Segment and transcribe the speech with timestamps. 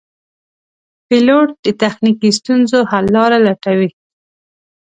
[1.07, 3.89] پیلوټ د تخنیکي ستونزو حل لاره لټوي.